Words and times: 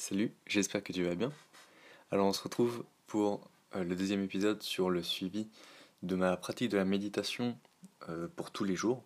Salut, 0.00 0.32
j'espère 0.46 0.84
que 0.84 0.92
tu 0.92 1.02
vas 1.02 1.16
bien. 1.16 1.32
Alors 2.12 2.28
on 2.28 2.32
se 2.32 2.40
retrouve 2.40 2.84
pour 3.08 3.50
euh, 3.74 3.82
le 3.82 3.96
deuxième 3.96 4.22
épisode 4.22 4.62
sur 4.62 4.90
le 4.90 5.02
suivi 5.02 5.48
de 6.04 6.14
ma 6.14 6.36
pratique 6.36 6.70
de 6.70 6.76
la 6.76 6.84
méditation 6.84 7.58
euh, 8.08 8.28
pour 8.36 8.52
tous 8.52 8.62
les 8.62 8.76
jours. 8.76 9.02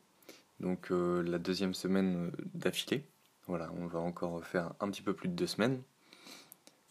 Donc 0.60 0.92
euh, 0.92 1.22
la 1.22 1.38
deuxième 1.38 1.72
semaine 1.72 2.30
d'affilée. 2.52 3.06
Voilà, 3.46 3.72
on 3.78 3.86
va 3.86 4.00
encore 4.00 4.44
faire 4.44 4.74
un 4.80 4.90
petit 4.90 5.00
peu 5.00 5.14
plus 5.14 5.30
de 5.30 5.34
deux 5.34 5.46
semaines. 5.46 5.82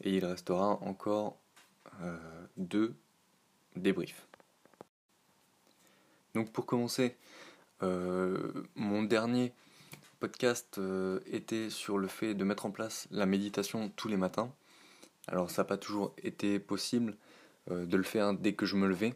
Et 0.03 0.17
il 0.17 0.25
restera 0.25 0.79
encore 0.81 1.37
deux 2.57 2.95
débriefs. 3.75 4.25
Donc 6.33 6.51
pour 6.51 6.65
commencer, 6.65 7.15
mon 7.81 9.03
dernier 9.03 9.53
podcast 10.21 10.77
euh, 10.77 11.19
était 11.25 11.71
sur 11.71 11.97
le 11.97 12.07
fait 12.07 12.35
de 12.35 12.43
mettre 12.43 12.67
en 12.67 12.71
place 12.71 13.07
la 13.09 13.25
méditation 13.25 13.89
tous 13.89 14.07
les 14.07 14.17
matins. 14.17 14.53
Alors 15.27 15.49
ça 15.49 15.63
n'a 15.63 15.67
pas 15.67 15.77
toujours 15.77 16.13
été 16.21 16.59
possible 16.59 17.17
euh, 17.71 17.87
de 17.87 17.97
le 17.97 18.03
faire 18.03 18.35
dès 18.35 18.53
que 18.53 18.67
je 18.67 18.75
me 18.75 18.87
levais, 18.87 19.15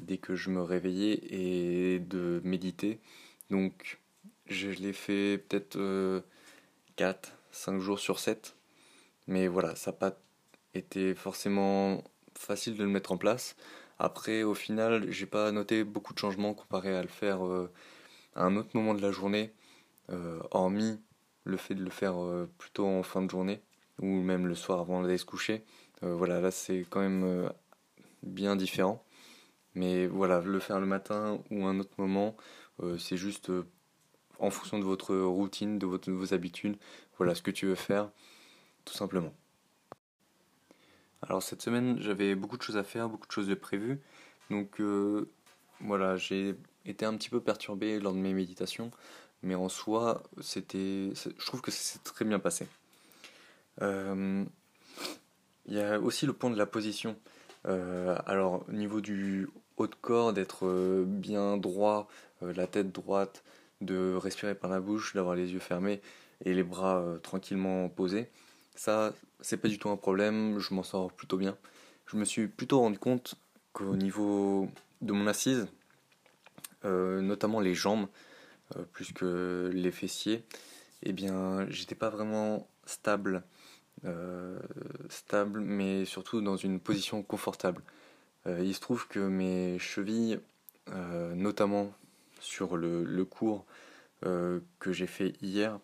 dès 0.00 0.16
que 0.16 0.36
je 0.36 0.50
me 0.50 0.62
réveillais 0.62 1.18
et 1.28 1.98
de 1.98 2.40
méditer. 2.44 3.00
Donc 3.50 3.98
je 4.46 4.70
l'ai 4.70 4.92
fait 4.92 5.38
peut-être 5.38 5.72
4, 6.94 7.28
euh, 7.28 7.32
5 7.50 7.80
jours 7.80 7.98
sur 7.98 8.20
7. 8.20 8.54
Mais 9.26 9.48
voilà, 9.48 9.74
ça 9.74 9.90
n'a 9.90 9.96
pas 9.96 10.16
été 10.74 11.16
forcément 11.16 12.04
facile 12.38 12.76
de 12.76 12.84
le 12.84 12.90
mettre 12.90 13.10
en 13.10 13.16
place. 13.16 13.56
Après, 13.98 14.44
au 14.44 14.54
final, 14.54 15.10
j'ai 15.10 15.26
pas 15.26 15.50
noté 15.50 15.82
beaucoup 15.82 16.14
de 16.14 16.18
changements 16.20 16.54
comparé 16.54 16.94
à 16.96 17.02
le 17.02 17.08
faire 17.08 17.40
à 18.36 18.44
un 18.44 18.56
autre 18.56 18.70
moment 18.74 18.94
de 18.94 19.02
la 19.02 19.10
journée. 19.10 19.52
Euh, 20.10 20.40
hormis 20.50 21.00
le 21.44 21.56
fait 21.56 21.74
de 21.74 21.82
le 21.82 21.90
faire 21.90 22.22
euh, 22.22 22.50
plutôt 22.58 22.86
en 22.86 23.02
fin 23.02 23.22
de 23.22 23.30
journée 23.30 23.62
ou 24.00 24.06
même 24.06 24.46
le 24.46 24.54
soir 24.54 24.80
avant 24.80 25.02
d'aller 25.02 25.18
se 25.18 25.24
coucher. 25.24 25.64
Euh, 26.02 26.14
voilà, 26.14 26.40
là 26.40 26.50
c'est 26.50 26.86
quand 26.90 27.00
même 27.00 27.50
bien 28.22 28.56
différent. 28.56 29.04
Mais 29.74 30.06
voilà, 30.06 30.40
le 30.40 30.58
faire 30.60 30.78
le 30.80 30.86
matin 30.86 31.42
ou 31.50 31.66
un 31.66 31.80
autre 31.80 31.94
moment, 31.98 32.36
c'est 32.98 33.16
juste 33.16 33.50
en 34.38 34.50
fonction 34.50 34.78
de 34.78 34.84
votre 34.84 35.16
routine, 35.16 35.78
de, 35.78 35.86
votre, 35.86 36.10
vos 36.12 36.32
habitudes, 36.32 36.76
voilà 37.18 37.34
ce 37.34 37.42
que 37.42 37.50
tu 37.50 37.66
veux 37.66 37.74
faire, 37.74 38.10
tout 38.84 38.94
simplement. 38.94 39.32
Alors 41.22 41.42
cette 41.42 41.62
semaine, 41.62 41.98
j'avais 42.00 42.36
beaucoup 42.36 42.56
de 42.56 42.62
choses 42.62 42.76
à 42.76 42.84
faire, 42.84 43.08
beaucoup 43.08 43.26
de 43.26 43.32
choses 43.32 43.48
de 43.48 43.54
prévues. 43.54 44.00
Donc 44.50 44.80
voilà, 45.80 46.16
j'ai 46.16 46.54
été 46.86 47.04
un 47.06 47.16
petit 47.16 47.30
peu 47.30 47.40
perturbé 47.40 48.00
lors 48.00 48.12
de 48.12 48.18
mes 48.18 48.32
méditations 48.32 48.90
mais 49.44 49.54
en 49.54 49.68
soi, 49.68 50.22
c'était, 50.40 51.12
je 51.14 51.46
trouve 51.46 51.60
que 51.60 51.70
c'est 51.70 52.02
très 52.02 52.24
bien 52.24 52.38
passé. 52.38 52.66
Euh, 53.82 54.44
il 55.66 55.74
y 55.74 55.80
a 55.80 56.00
aussi 56.00 56.26
le 56.26 56.32
point 56.32 56.50
de 56.50 56.56
la 56.56 56.66
position. 56.66 57.16
Euh, 57.66 58.16
alors, 58.26 58.64
au 58.68 58.72
niveau 58.72 59.00
du 59.00 59.48
haut 59.76 59.86
de 59.86 59.94
corps, 59.94 60.32
d'être 60.32 60.66
euh, 60.66 61.04
bien 61.06 61.56
droit, 61.56 62.08
la 62.40 62.66
tête 62.66 62.90
droite, 62.90 63.44
de 63.80 64.14
respirer 64.14 64.54
par 64.54 64.70
la 64.70 64.80
bouche, 64.80 65.14
d'avoir 65.14 65.34
les 65.34 65.52
yeux 65.52 65.60
fermés 65.60 66.00
et 66.44 66.54
les 66.54 66.62
bras 66.62 67.04
tranquillement 67.22 67.88
posés, 67.88 68.30
ça, 68.74 69.12
c'est 69.40 69.56
pas 69.56 69.68
du 69.68 69.78
tout 69.78 69.88
un 69.88 69.96
problème, 69.96 70.58
je 70.58 70.74
m'en 70.74 70.82
sors 70.82 71.12
plutôt 71.12 71.36
bien. 71.36 71.56
Je 72.06 72.16
me 72.16 72.24
suis 72.24 72.48
plutôt 72.48 72.80
rendu 72.80 72.98
compte 72.98 73.36
qu'au 73.72 73.96
niveau 73.96 74.68
de 75.00 75.12
mon 75.12 75.26
assise, 75.26 75.66
notamment 76.84 77.60
les 77.60 77.74
jambes, 77.74 78.06
euh, 78.76 78.84
plus 78.92 79.12
que 79.12 79.70
les 79.74 79.90
fessiers, 79.90 80.42
eh 81.02 81.12
bien, 81.12 81.66
j'étais 81.68 81.94
pas 81.94 82.08
vraiment 82.08 82.66
stable, 82.86 83.42
euh, 84.06 84.58
stable, 85.10 85.60
mais 85.60 86.06
surtout 86.06 86.40
dans 86.40 86.56
une 86.56 86.80
position 86.80 87.22
confortable. 87.22 87.82
Euh, 88.46 88.62
il 88.64 88.74
se 88.74 88.80
trouve 88.80 89.06
que 89.08 89.18
mes 89.18 89.78
chevilles, 89.78 90.40
notamment 91.34 91.92
sur 92.40 92.76
le, 92.76 93.04
le 93.04 93.24
cours 93.24 93.64
que 94.20 94.92
j'ai 94.92 95.06
fait 95.06 95.32
hier, 95.40 95.78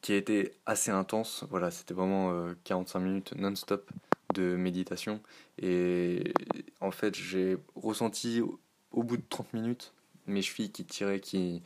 qui 0.00 0.12
a 0.12 0.16
été 0.16 0.54
assez 0.66 0.90
intense. 0.90 1.44
Voilà, 1.50 1.70
c'était 1.70 1.94
vraiment 1.94 2.52
45 2.64 2.98
minutes 2.98 3.34
non-stop 3.36 3.88
de 4.34 4.56
méditation. 4.56 5.20
Et 5.58 6.34
en 6.80 6.90
fait, 6.90 7.14
j'ai 7.14 7.58
ressenti 7.76 8.42
au 8.92 9.02
bout 9.02 9.16
de 9.16 9.24
30 9.28 9.52
minutes 9.54 9.92
mes 10.26 10.42
chevilles 10.42 10.70
qui 10.70 10.84
tiraient, 10.84 11.20
qui, 11.20 11.62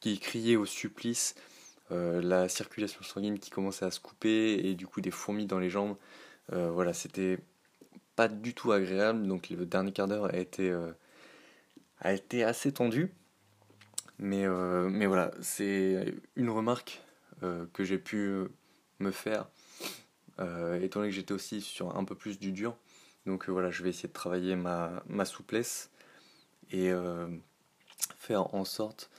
qui 0.00 0.18
criaient 0.18 0.56
au 0.56 0.66
supplice, 0.66 1.34
euh, 1.92 2.20
la 2.22 2.48
circulation 2.48 3.02
sanguine 3.02 3.38
qui 3.38 3.50
commençait 3.50 3.84
à 3.84 3.90
se 3.90 4.00
couper 4.00 4.66
et 4.66 4.74
du 4.74 4.86
coup 4.86 5.00
des 5.00 5.10
fourmis 5.10 5.46
dans 5.46 5.58
les 5.58 5.70
jambes. 5.70 5.96
Euh, 6.52 6.70
voilà, 6.70 6.92
c'était 6.92 7.38
pas 8.14 8.28
du 8.28 8.54
tout 8.54 8.72
agréable. 8.72 9.26
Donc 9.26 9.50
le 9.50 9.66
dernier 9.66 9.92
quart 9.92 10.08
d'heure 10.08 10.26
a 10.26 10.36
été, 10.36 10.70
euh, 10.70 10.92
assez 12.02 12.72
tendu. 12.72 13.12
Mais, 14.18 14.46
mais 14.48 15.04
voilà, 15.04 15.30
c'est 15.42 16.14
une 16.36 16.48
remarque 16.48 17.02
que 17.42 17.84
j'ai 17.84 17.98
pu 17.98 18.46
me 18.98 19.10
faire, 19.10 19.46
étant 20.38 21.00
donné 21.00 21.10
que 21.10 21.14
j'étais 21.14 21.34
aussi 21.34 21.60
sur 21.60 21.94
un 21.98 22.04
peu 22.04 22.14
plus 22.14 22.38
du 22.38 22.50
dur. 22.50 22.78
Donc 23.26 23.50
voilà, 23.50 23.70
je 23.70 23.82
vais 23.82 23.90
essayer 23.90 24.08
de 24.08 24.14
travailler 24.14 24.56
ma, 24.56 25.02
ma 25.06 25.26
souplesse 25.26 25.90
et 26.72 26.92
faire 28.18 28.54
en 28.54 28.64
sorte 28.64 29.10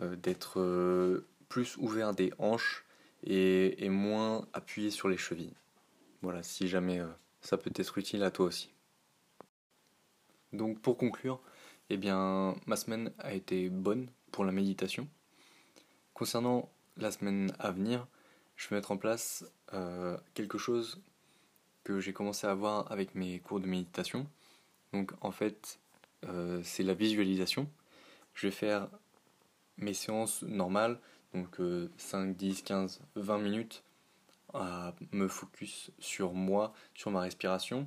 euh, 0.00 0.16
d'être 0.16 0.60
euh, 0.60 1.26
plus 1.48 1.76
ouvert 1.76 2.14
des 2.14 2.32
hanches 2.38 2.84
et, 3.24 3.88
moins 3.88 4.46
appuyé 4.52 4.90
sur 4.90 5.08
les 5.08 5.16
chevilles. 5.16 5.54
Voilà, 6.22 6.42
si 6.42 6.68
jamais 6.68 7.00
euh, 7.00 7.08
ça 7.40 7.58
peut 7.58 7.72
être 7.74 7.98
utile 7.98 8.22
à 8.22 8.30
toi 8.30 8.46
aussi. 8.46 8.70
Donc 10.52 10.80
pour 10.80 10.96
conclure, 10.96 11.40
eh 11.90 11.96
bien, 11.96 12.56
ma 12.66 12.76
semaine 12.76 13.12
a 13.18 13.34
été 13.34 13.68
bonne 13.68 14.08
pour 14.30 14.44
la 14.44 14.52
méditation. 14.52 15.08
Concernant 16.14 16.70
la 16.96 17.10
semaine 17.10 17.52
à 17.58 17.70
venir, 17.70 18.06
je 18.56 18.68
vais 18.68 18.76
mettre 18.76 18.92
en 18.92 18.96
place 18.96 19.44
quelque 20.34 20.58
chose 20.58 21.00
que 21.84 22.00
j'ai 22.00 22.12
commencé 22.12 22.46
à 22.46 22.54
voir 22.54 22.90
avec 22.90 23.14
mes 23.14 23.38
cours 23.38 23.60
de 23.60 23.66
méditation. 23.66 24.26
Donc 24.92 25.12
en 25.20 25.30
fait, 25.30 25.79
c'est 26.62 26.82
la 26.82 26.94
visualisation 26.94 27.68
je 28.34 28.46
vais 28.46 28.52
faire 28.52 28.88
mes 29.76 29.94
séances 29.94 30.42
normales, 30.42 30.98
donc 31.34 31.58
5, 31.98 32.36
10, 32.36 32.62
15, 32.62 33.00
20 33.16 33.38
minutes 33.38 33.82
à 34.54 34.94
me 35.12 35.28
focus 35.28 35.90
sur 35.98 36.32
moi, 36.32 36.72
sur 36.94 37.10
ma 37.10 37.20
respiration, 37.20 37.86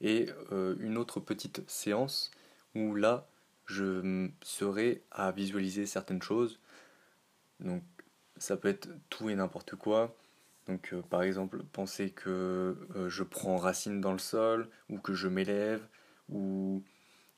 et 0.00 0.28
euh, 0.52 0.76
une 0.80 0.98
autre 0.98 1.20
petite 1.20 1.68
séance 1.68 2.30
où 2.74 2.94
là 2.94 3.28
je 3.66 4.28
serai 4.42 5.02
à 5.10 5.32
visualiser 5.32 5.86
certaines 5.86 6.22
choses. 6.22 6.60
Donc 7.60 7.82
ça 8.36 8.56
peut 8.56 8.68
être 8.68 8.88
tout 9.10 9.30
et 9.30 9.34
n'importe 9.34 9.74
quoi. 9.76 10.14
Donc 10.66 10.92
euh, 10.92 11.02
par 11.02 11.22
exemple 11.22 11.62
penser 11.72 12.10
que 12.10 12.76
euh, 12.94 13.08
je 13.08 13.22
prends 13.22 13.56
racine 13.56 14.00
dans 14.00 14.12
le 14.12 14.18
sol 14.18 14.68
ou 14.90 14.98
que 14.98 15.14
je 15.14 15.28
m'élève 15.28 15.86
ou 16.28 16.82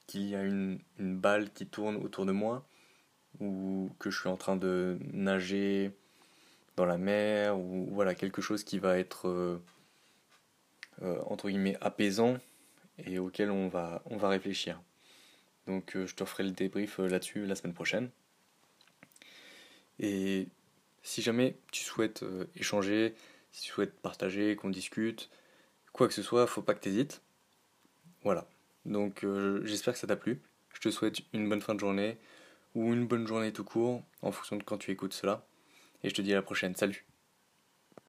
qu'il 0.09 0.29
y 0.29 0.35
a 0.35 0.43
une, 0.43 0.81
balle 0.99 1.53
qui 1.53 1.67
tourne 1.67 1.97
autour 1.97 2.27
de 2.27 2.33
moi, 2.33 2.67
ou 3.39 3.91
que 4.01 4.11
je 4.11 4.19
suis 4.19 4.29
en 4.29 4.37
train 4.37 4.57
de 4.57 4.99
nager 5.13 5.93
dans 6.75 6.87
la 6.87 6.99
mer, 6.99 7.57
ou 7.57 7.87
voilà, 7.93 8.17
quelque 8.17 8.43
chose 8.43 8.65
qui 8.65 8.81
va 8.81 8.99
être 8.99 9.29
euh, 9.29 9.63
euh, 11.03 11.21
entre 11.27 11.49
guillemets 11.49 11.77
apaisant 11.81 12.39
et 12.99 13.19
auquel 13.21 13.51
on 13.51 13.69
va, 13.69 14.03
on 14.07 14.17
va 14.17 14.29
réfléchir. 14.29 14.81
Donc 15.67 15.95
euh, 15.95 16.07
je 16.07 16.15
te 16.15 16.25
ferai 16.25 16.43
le 16.43 16.51
débrief 16.51 16.99
là-dessus 16.99 17.47
la 17.47 17.55
semaine 17.55 17.75
prochaine. 17.75 18.11
Et 20.01 20.49
si 21.03 21.23
jamais 21.23 21.57
tu 21.71 21.85
souhaites 21.85 22.25
échanger, 22.57 23.15
si 23.53 23.63
tu 23.63 23.73
souhaites 23.73 24.01
partager, 24.01 24.57
qu'on 24.57 24.71
discute, 24.71 25.29
quoi 25.93 26.09
que 26.09 26.15
ce 26.15 26.23
soit, 26.23 26.47
faut 26.47 26.63
pas 26.63 26.75
que 26.75 26.81
tu 26.81 26.89
hésites. 26.89 27.21
Voilà. 28.23 28.49
Donc 28.89 29.23
euh, 29.23 29.61
j'espère 29.65 29.95
que 29.95 30.01
ça 30.01 30.07
t'a 30.07 30.17
plu. 30.17 30.43
Je 30.75 30.81
te 30.81 30.91
souhaite 30.91 31.21
une 31.33 31.49
bonne 31.49 31.61
fin 31.61 31.75
de 31.75 31.81
journée 31.81 32.19
ou 32.75 32.93
une 32.93 33.07
bonne 33.07 33.27
journée 33.27 33.53
tout 33.53 33.65
court 33.65 34.03
en 34.23 34.33
fonction 34.33 34.57
de 34.57 34.63
quand 34.63 34.79
tu 34.79 34.91
écoutes 34.91 35.15
cela. 35.15 35.47
Et 36.03 36.09
je 36.09 36.15
te 36.15 36.23
dis 36.23 36.33
à 36.33 36.37
la 36.37 36.43
prochaine. 36.43 36.75
Salut 36.75 37.08